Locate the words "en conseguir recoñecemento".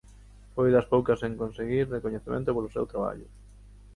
1.27-2.49